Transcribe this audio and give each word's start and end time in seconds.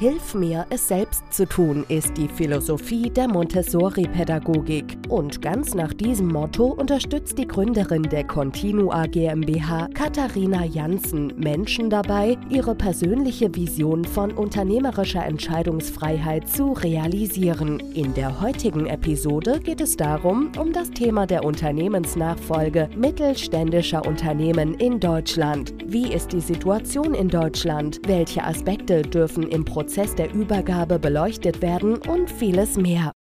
Hilf 0.00 0.32
mir, 0.32 0.64
es 0.70 0.86
selbst 0.86 1.24
zu 1.32 1.44
tun, 1.44 1.84
ist 1.88 2.16
die 2.16 2.28
Philosophie 2.28 3.10
der 3.10 3.26
Montessori-Pädagogik. 3.26 4.96
Und 5.08 5.42
ganz 5.42 5.74
nach 5.74 5.92
diesem 5.92 6.28
Motto 6.28 6.66
unterstützt 6.66 7.36
die 7.36 7.48
Gründerin 7.48 8.04
der 8.04 8.22
Continua 8.22 9.06
GmbH, 9.06 9.88
Katharina 9.94 10.64
Janssen, 10.64 11.32
Menschen 11.36 11.90
dabei, 11.90 12.38
ihre 12.48 12.76
persönliche 12.76 13.52
Vision 13.52 14.04
von 14.04 14.30
unternehmerischer 14.30 15.26
Entscheidungsfreiheit 15.26 16.48
zu 16.48 16.74
realisieren. 16.74 17.80
In 17.92 18.14
der 18.14 18.40
heutigen 18.40 18.86
Episode 18.86 19.58
geht 19.58 19.80
es 19.80 19.96
darum, 19.96 20.52
um 20.60 20.72
das 20.72 20.92
Thema 20.92 21.26
der 21.26 21.44
Unternehmensnachfolge 21.44 22.88
mittelständischer 22.96 24.06
Unternehmen 24.06 24.74
in 24.74 25.00
Deutschland. 25.00 25.74
Wie 25.86 26.12
ist 26.12 26.32
die 26.32 26.40
Situation 26.40 27.14
in 27.14 27.28
Deutschland? 27.28 28.00
Welche 28.06 28.44
Aspekte 28.44 29.02
dürfen 29.02 29.42
im 29.42 29.64
Prozess 29.64 29.87
Prozess 29.88 30.14
der 30.14 30.30
Übergabe 30.34 30.98
beleuchtet 30.98 31.62
werden 31.62 31.96
und 31.96 32.30
vieles 32.30 32.76
mehr. 32.76 33.17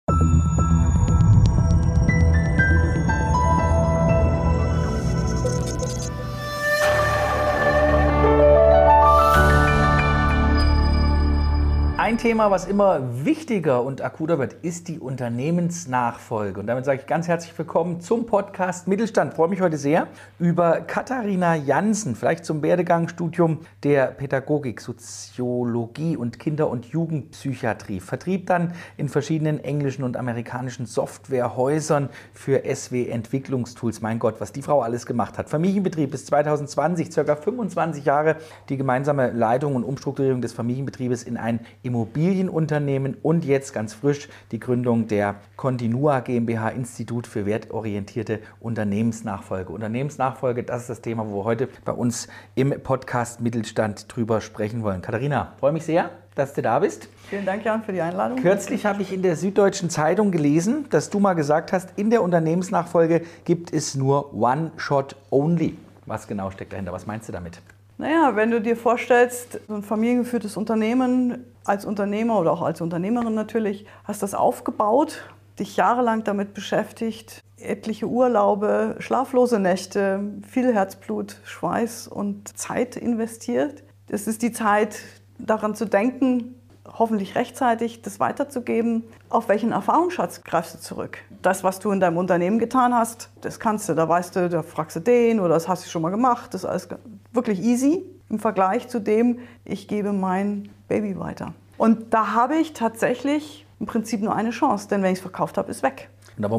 Ein 12.12 12.18
Thema, 12.18 12.50
was 12.50 12.66
immer 12.66 13.24
wichtiger 13.24 13.82
und 13.82 14.02
akuter 14.02 14.38
wird, 14.38 14.52
ist 14.60 14.88
die 14.88 14.98
Unternehmensnachfolge. 14.98 16.60
Und 16.60 16.66
damit 16.66 16.84
sage 16.84 17.00
ich 17.00 17.06
ganz 17.06 17.26
herzlich 17.26 17.56
willkommen 17.56 18.02
zum 18.02 18.26
Podcast 18.26 18.86
Mittelstand. 18.86 19.30
Ich 19.30 19.36
freue 19.36 19.48
mich 19.48 19.62
heute 19.62 19.78
sehr 19.78 20.08
über 20.38 20.82
Katharina 20.82 21.54
Jansen, 21.54 22.14
vielleicht 22.14 22.44
zum 22.44 22.60
Werdegangsstudium 22.60 23.60
der 23.82 24.08
Pädagogik, 24.08 24.82
Soziologie 24.82 26.18
und 26.18 26.38
Kinder- 26.38 26.68
und 26.68 26.84
Jugendpsychiatrie. 26.84 28.00
Vertrieb 28.00 28.44
dann 28.44 28.74
in 28.98 29.08
verschiedenen 29.08 29.58
englischen 29.64 30.04
und 30.04 30.18
amerikanischen 30.18 30.84
Softwarehäusern 30.84 32.10
für 32.34 32.62
SW-Entwicklungstools. 32.66 34.02
Mein 34.02 34.18
Gott, 34.18 34.34
was 34.38 34.52
die 34.52 34.60
Frau 34.60 34.82
alles 34.82 35.06
gemacht 35.06 35.38
hat. 35.38 35.48
Familienbetrieb 35.48 36.10
bis 36.10 36.26
2020, 36.26 37.10
circa 37.10 37.36
25 37.36 38.04
Jahre 38.04 38.36
die 38.68 38.76
gemeinsame 38.76 39.30
Leitung 39.30 39.76
und 39.76 39.84
Umstrukturierung 39.84 40.42
des 40.42 40.52
Familienbetriebes 40.52 41.22
in 41.22 41.38
ein 41.38 41.60
Immobilienunternehmen 42.02 43.16
und 43.22 43.44
jetzt 43.44 43.72
ganz 43.72 43.94
frisch 43.94 44.28
die 44.50 44.58
Gründung 44.58 45.06
der 45.06 45.36
Continua 45.56 46.18
GmbH 46.18 46.70
Institut 46.70 47.28
für 47.28 47.46
wertorientierte 47.46 48.40
Unternehmensnachfolge. 48.58 49.72
Unternehmensnachfolge, 49.72 50.64
das 50.64 50.82
ist 50.82 50.90
das 50.90 51.00
Thema, 51.00 51.28
wo 51.28 51.40
wir 51.40 51.44
heute 51.44 51.68
bei 51.84 51.92
uns 51.92 52.26
im 52.56 52.74
Podcast 52.82 53.40
Mittelstand 53.40 54.06
drüber 54.14 54.40
sprechen 54.40 54.82
wollen. 54.82 55.00
Katharina, 55.00 55.52
freue 55.60 55.70
mich 55.70 55.84
sehr, 55.84 56.10
dass 56.34 56.54
du 56.54 56.62
da 56.62 56.80
bist. 56.80 57.08
Vielen 57.30 57.46
Dank, 57.46 57.64
Jan, 57.64 57.84
für 57.84 57.92
die 57.92 58.00
Einladung. 58.00 58.38
Kürzlich 58.38 58.84
habe 58.84 59.02
ich 59.02 59.12
in 59.12 59.22
der 59.22 59.36
Süddeutschen 59.36 59.88
Zeitung 59.88 60.32
gelesen, 60.32 60.86
dass 60.90 61.08
du 61.08 61.20
mal 61.20 61.34
gesagt 61.34 61.72
hast, 61.72 61.90
in 61.94 62.10
der 62.10 62.22
Unternehmensnachfolge 62.24 63.22
gibt 63.44 63.72
es 63.72 63.94
nur 63.94 64.34
One 64.34 64.72
Shot 64.76 65.14
Only. 65.30 65.78
Was 66.06 66.26
genau 66.26 66.50
steckt 66.50 66.72
dahinter? 66.72 66.92
Was 66.92 67.06
meinst 67.06 67.28
du 67.28 67.32
damit? 67.32 67.62
Naja, 68.02 68.34
wenn 68.34 68.50
du 68.50 68.60
dir 68.60 68.76
vorstellst, 68.76 69.60
so 69.68 69.74
ein 69.74 69.84
familiengeführtes 69.84 70.56
Unternehmen 70.56 71.46
als 71.64 71.84
Unternehmer 71.84 72.40
oder 72.40 72.50
auch 72.50 72.62
als 72.62 72.80
Unternehmerin 72.80 73.32
natürlich, 73.36 73.86
hast 74.02 74.24
das 74.24 74.34
aufgebaut, 74.34 75.22
dich 75.60 75.76
jahrelang 75.76 76.24
damit 76.24 76.52
beschäftigt, 76.52 77.40
etliche 77.56 78.08
Urlaube, 78.08 78.96
schlaflose 78.98 79.60
Nächte, 79.60 80.18
viel 80.44 80.74
Herzblut, 80.74 81.36
Schweiß 81.44 82.08
und 82.08 82.58
Zeit 82.58 82.96
investiert. 82.96 83.84
Es 84.08 84.26
ist 84.26 84.42
die 84.42 84.50
Zeit, 84.50 84.98
daran 85.38 85.76
zu 85.76 85.84
denken, 85.84 86.56
hoffentlich 86.98 87.36
rechtzeitig 87.36 88.02
das 88.02 88.18
weiterzugeben. 88.18 89.04
Auf 89.28 89.48
welchen 89.48 89.70
Erfahrungsschatz 89.70 90.42
greifst 90.42 90.74
du 90.74 90.80
zurück? 90.80 91.18
Das, 91.40 91.62
was 91.62 91.78
du 91.78 91.92
in 91.92 92.00
deinem 92.00 92.16
Unternehmen 92.16 92.58
getan 92.58 92.94
hast, 92.94 93.30
das 93.40 93.60
kannst 93.60 93.88
du. 93.88 93.94
Da 93.94 94.08
weißt 94.08 94.34
du, 94.34 94.48
da 94.48 94.62
fragst 94.62 94.96
du 94.96 95.00
den 95.00 95.38
oder 95.38 95.54
das 95.54 95.68
hast 95.68 95.86
du 95.86 95.88
schon 95.88 96.02
mal 96.02 96.10
gemacht. 96.10 96.52
Das 96.52 96.64
ist 96.64 96.68
alles 96.68 96.88
wirklich 97.32 97.60
easy 97.62 98.04
im 98.30 98.38
Vergleich 98.38 98.88
zu 98.88 99.00
dem, 99.00 99.38
ich 99.64 99.88
gebe 99.88 100.12
mein 100.12 100.70
Baby 100.88 101.18
weiter. 101.18 101.54
Und 101.76 102.14
da 102.14 102.32
habe 102.34 102.56
ich 102.56 102.72
tatsächlich 102.72 103.66
im 103.80 103.86
Prinzip 103.86 104.22
nur 104.22 104.34
eine 104.34 104.50
Chance, 104.50 104.88
denn 104.88 105.02
wenn 105.02 105.12
ich 105.12 105.18
es 105.18 105.22
verkauft 105.22 105.58
habe, 105.58 105.70
ist 105.70 105.82
weg. 105.82 106.08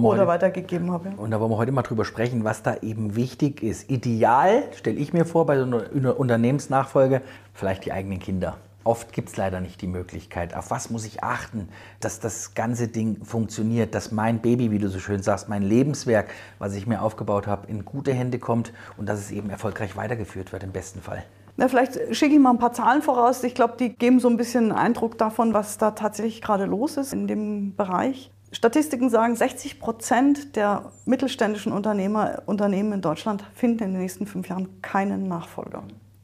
oder 0.09 0.21
heute, 0.21 0.27
weitergegeben 0.27 0.91
habe. 0.91 1.13
Und 1.17 1.31
da 1.31 1.39
wollen 1.39 1.51
wir 1.51 1.57
heute 1.57 1.71
mal 1.71 1.81
drüber 1.81 2.05
sprechen, 2.05 2.43
was 2.43 2.61
da 2.61 2.75
eben 2.81 3.15
wichtig 3.15 3.63
ist. 3.63 3.89
Ideal, 3.89 4.63
stelle 4.75 4.97
ich 4.97 5.13
mir 5.13 5.25
vor, 5.25 5.45
bei 5.45 5.57
so 5.57 5.63
einer 5.63 6.19
Unternehmensnachfolge, 6.19 7.21
vielleicht 7.53 7.85
die 7.85 7.91
eigenen 7.91 8.19
Kinder. 8.19 8.57
Oft 8.83 9.13
gibt 9.13 9.29
es 9.29 9.37
leider 9.37 9.61
nicht 9.61 9.81
die 9.81 9.87
Möglichkeit. 9.87 10.55
Auf 10.55 10.71
was 10.71 10.89
muss 10.89 11.05
ich 11.05 11.23
achten, 11.23 11.69
dass 11.99 12.19
das 12.19 12.53
ganze 12.53 12.87
Ding 12.87 13.23
funktioniert, 13.23 13.95
dass 13.95 14.11
mein 14.11 14.39
Baby, 14.39 14.71
wie 14.71 14.79
du 14.79 14.89
so 14.89 14.99
schön 14.99 15.23
sagst, 15.23 15.47
mein 15.47 15.61
Lebenswerk, 15.61 16.29
was 16.59 16.75
ich 16.75 16.85
mir 16.85 17.01
aufgebaut 17.01 17.47
habe, 17.47 17.67
in 17.67 17.85
gute 17.85 18.13
Hände 18.13 18.39
kommt 18.39 18.73
und 18.97 19.07
dass 19.07 19.19
es 19.19 19.31
eben 19.31 19.49
erfolgreich 19.49 19.95
weitergeführt 19.95 20.51
wird 20.51 20.63
im 20.63 20.71
besten 20.71 21.01
Fall. 21.01 21.23
Na, 21.55 21.67
vielleicht 21.67 22.15
schicke 22.15 22.33
ich 22.33 22.39
mal 22.39 22.49
ein 22.49 22.57
paar 22.57 22.73
Zahlen 22.73 23.01
voraus. 23.01 23.43
Ich 23.43 23.53
glaube, 23.53 23.75
die 23.79 23.89
geben 23.89 24.19
so 24.19 24.27
ein 24.27 24.37
bisschen 24.37 24.71
einen 24.71 24.79
Eindruck 24.79 25.17
davon, 25.17 25.53
was 25.53 25.77
da 25.77 25.91
tatsächlich 25.91 26.41
gerade 26.41 26.65
los 26.65 26.97
ist 26.97 27.13
in 27.13 27.27
dem 27.27 27.75
Bereich. 27.75 28.31
Statistiken 28.51 29.09
sagen, 29.09 29.35
60 29.35 29.79
Prozent 29.79 30.55
der 30.55 30.91
mittelständischen 31.05 31.71
Unternehmer, 31.71 32.43
Unternehmen 32.45 32.93
in 32.93 33.01
Deutschland 33.01 33.43
finden 33.55 33.83
in 33.83 33.91
den 33.93 34.01
nächsten 34.01 34.25
fünf 34.25 34.49
Jahren 34.49 34.81
keinen 34.81 35.27
Nachfolger. 35.27 35.83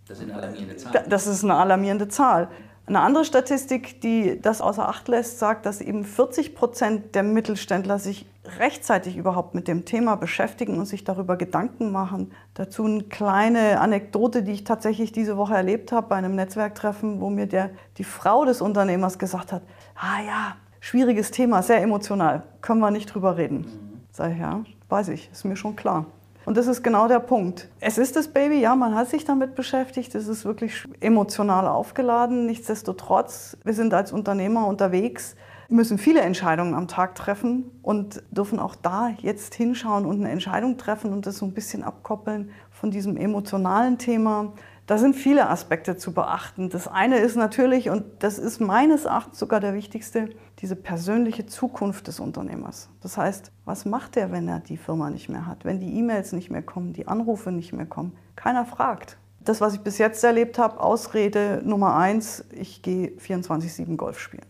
Das 0.09 0.17
sind 0.17 0.31
alarmierende 0.31 0.75
Zahlen. 0.75 1.05
Das 1.07 1.27
ist 1.27 1.43
eine 1.43 1.55
alarmierende 1.55 2.07
Zahl. 2.07 2.49
Eine 2.87 3.01
andere 3.01 3.23
Statistik, 3.23 4.01
die 4.01 4.41
das 4.41 4.61
außer 4.61 4.89
Acht 4.89 5.07
lässt, 5.07 5.37
sagt, 5.37 5.67
dass 5.67 5.79
eben 5.79 6.03
40 6.03 6.55
Prozent 6.55 7.13
der 7.13 7.21
Mittelständler 7.21 7.99
sich 7.99 8.25
rechtzeitig 8.57 9.15
überhaupt 9.15 9.53
mit 9.53 9.67
dem 9.67 9.85
Thema 9.85 10.15
beschäftigen 10.15 10.79
und 10.79 10.87
sich 10.87 11.03
darüber 11.03 11.37
Gedanken 11.37 11.91
machen. 11.91 12.31
Dazu 12.55 12.85
eine 12.85 13.03
kleine 13.03 13.79
Anekdote, 13.79 14.41
die 14.41 14.53
ich 14.53 14.63
tatsächlich 14.63 15.11
diese 15.11 15.37
Woche 15.37 15.53
erlebt 15.53 15.91
habe 15.91 16.07
bei 16.07 16.15
einem 16.15 16.33
Netzwerktreffen, 16.33 17.21
wo 17.21 17.29
mir 17.29 17.45
der, 17.45 17.69
die 17.99 18.03
Frau 18.03 18.43
des 18.43 18.59
Unternehmers 18.59 19.19
gesagt 19.19 19.51
hat, 19.51 19.61
ah 19.95 20.23
ja, 20.25 20.55
schwieriges 20.79 21.29
Thema, 21.29 21.61
sehr 21.61 21.83
emotional, 21.83 22.41
können 22.61 22.79
wir 22.79 22.89
nicht 22.89 23.13
drüber 23.13 23.37
reden. 23.37 23.57
Mhm. 23.59 24.01
Sag 24.11 24.31
ich, 24.31 24.39
ja, 24.39 24.63
weiß 24.89 25.09
ich, 25.09 25.29
ist 25.31 25.45
mir 25.45 25.55
schon 25.55 25.75
klar. 25.75 26.07
Und 26.45 26.57
das 26.57 26.67
ist 26.67 26.83
genau 26.83 27.07
der 27.07 27.19
Punkt. 27.19 27.67
Es 27.79 27.97
ist 27.97 28.15
das 28.15 28.29
Baby, 28.29 28.59
ja, 28.59 28.75
man 28.75 28.95
hat 28.95 29.09
sich 29.09 29.25
damit 29.25 29.55
beschäftigt, 29.55 30.15
es 30.15 30.27
ist 30.27 30.45
wirklich 30.45 30.83
emotional 30.99 31.67
aufgeladen. 31.67 32.45
Nichtsdestotrotz, 32.45 33.57
wir 33.63 33.73
sind 33.73 33.93
als 33.93 34.11
Unternehmer 34.11 34.65
unterwegs, 34.65 35.35
müssen 35.69 35.97
viele 35.99 36.21
Entscheidungen 36.21 36.73
am 36.73 36.87
Tag 36.87 37.13
treffen 37.13 37.69
und 37.83 38.23
dürfen 38.31 38.59
auch 38.59 38.75
da 38.75 39.11
jetzt 39.19 39.53
hinschauen 39.53 40.05
und 40.05 40.19
eine 40.19 40.31
Entscheidung 40.31 40.77
treffen 40.77 41.13
und 41.13 41.27
das 41.27 41.37
so 41.37 41.45
ein 41.45 41.53
bisschen 41.53 41.83
abkoppeln 41.83 42.51
von 42.71 42.89
diesem 42.89 43.17
emotionalen 43.17 43.97
Thema. 43.97 44.53
Da 44.89 44.97
sind 44.97 45.15
viele 45.15 45.47
Aspekte 45.51 45.97
zu 45.97 46.15
beachten. 46.15 46.71
Das 46.71 46.87
eine 46.87 47.19
ist 47.19 47.35
natürlich, 47.35 47.91
und 47.91 48.05
das 48.23 48.39
ist 48.39 48.59
meines 48.59 49.05
Erachtens 49.05 49.37
sogar 49.37 49.59
der 49.59 49.75
wichtigste, 49.75 50.29
diese 50.57 50.75
persönliche 50.75 51.45
Zukunft 51.45 52.07
des 52.07 52.19
Unternehmers. 52.19 52.89
Das 52.99 53.15
heißt, 53.15 53.51
was 53.65 53.85
macht 53.85 54.17
er, 54.17 54.31
wenn 54.31 54.47
er 54.47 54.61
die 54.61 54.77
Firma 54.77 55.11
nicht 55.11 55.29
mehr 55.29 55.45
hat, 55.45 55.63
wenn 55.63 55.79
die 55.79 55.95
E-Mails 55.99 56.31
nicht 56.31 56.49
mehr 56.49 56.63
kommen, 56.63 56.93
die 56.93 57.07
Anrufe 57.07 57.51
nicht 57.51 57.71
mehr 57.71 57.85
kommen? 57.85 58.13
Keiner 58.35 58.65
fragt. 58.65 59.19
Das, 59.41 59.61
was 59.61 59.75
ich 59.75 59.81
bis 59.81 59.99
jetzt 59.99 60.23
erlebt 60.23 60.57
habe, 60.57 60.79
Ausrede 60.79 61.61
Nummer 61.63 61.95
eins, 61.95 62.43
ich 62.49 62.81
gehe 62.81 63.09
24-7 63.09 63.95
Golf 63.95 64.17
spielen. 64.19 64.47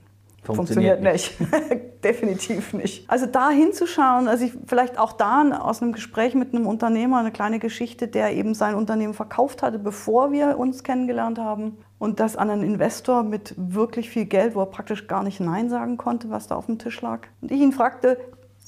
Funktioniert, 0.55 0.99
Funktioniert 0.99 1.61
nicht. 1.61 2.03
Definitiv 2.03 2.73
nicht. 2.73 3.09
Also 3.09 3.25
da 3.25 3.49
hinzuschauen, 3.49 4.27
also 4.27 4.45
ich, 4.45 4.53
vielleicht 4.65 4.97
auch 4.97 5.13
da 5.13 5.59
aus 5.59 5.81
einem 5.81 5.91
Gespräch 5.91 6.35
mit 6.35 6.53
einem 6.53 6.67
Unternehmer 6.67 7.19
eine 7.19 7.31
kleine 7.31 7.59
Geschichte, 7.59 8.07
der 8.07 8.33
eben 8.33 8.53
sein 8.53 8.75
Unternehmen 8.75 9.13
verkauft 9.13 9.63
hatte, 9.63 9.79
bevor 9.79 10.31
wir 10.31 10.57
uns 10.57 10.83
kennengelernt 10.83 11.39
haben. 11.39 11.77
Und 11.97 12.19
das 12.19 12.37
an 12.37 12.49
einen 12.49 12.63
Investor 12.63 13.23
mit 13.23 13.53
wirklich 13.57 14.09
viel 14.09 14.25
Geld, 14.25 14.55
wo 14.55 14.61
er 14.61 14.67
praktisch 14.67 15.07
gar 15.07 15.23
nicht 15.23 15.39
Nein 15.39 15.69
sagen 15.69 15.97
konnte, 15.97 16.29
was 16.29 16.47
da 16.47 16.55
auf 16.55 16.67
dem 16.67 16.79
Tisch 16.79 17.01
lag. 17.01 17.27
Und 17.41 17.51
ich 17.51 17.59
ihn 17.59 17.73
fragte, 17.73 18.17